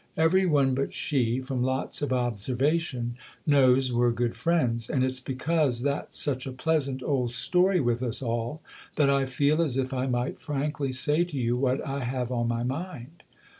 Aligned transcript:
Every 0.17 0.47
one 0.47 0.73
but 0.73 0.93
she 0.95 1.41
from 1.41 1.61
lots 1.61 2.01
of 2.01 2.11
observation 2.11 3.17
knows 3.45 3.93
we're 3.93 4.09
good 4.09 4.35
friends, 4.35 4.89
and 4.89 5.03
it's 5.03 5.19
because 5.19 5.83
that's 5.83 6.17
such 6.19 6.47
a 6.47 6.51
pleasant 6.51 7.03
old 7.03 7.29
story 7.33 7.79
with 7.79 8.01
us 8.01 8.19
all 8.19 8.63
that 8.95 9.11
I 9.11 9.27
feel 9.27 9.61
as 9.61 9.77
if 9.77 9.93
I 9.93 10.07
might 10.07 10.39
frankly 10.41 10.91
say 10.91 11.23
to 11.25 11.37
you 11.37 11.55
what 11.55 11.85
I 11.85 12.03
have 12.03 12.31
on 12.31 12.47
my 12.47 12.63
mind." 12.63 13.21